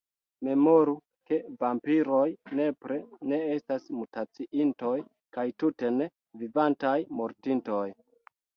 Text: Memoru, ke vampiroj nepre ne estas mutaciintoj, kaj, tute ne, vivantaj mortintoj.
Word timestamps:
Memoru, 0.45 0.93
ke 1.31 1.37
vampiroj 1.63 2.23
nepre 2.61 2.97
ne 3.33 3.39
estas 3.57 3.87
mutaciintoj, 3.99 4.97
kaj, 5.39 5.47
tute 5.63 5.95
ne, 6.01 6.11
vivantaj 6.45 6.99
mortintoj. 7.21 7.87